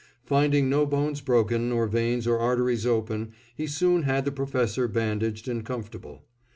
[0.23, 5.47] Finding no bones broken, or veins or arteries open, he soon had the Professor bandaged
[5.47, 6.23] and comfortable.